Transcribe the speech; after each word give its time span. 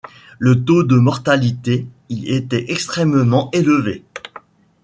Le 0.39 0.65
taux 0.65 0.81
de 0.81 0.95
mortalité 0.95 1.85
y 2.09 2.33
était 2.33 2.71
extrêmement 2.71 3.51
élevé. 3.53 4.03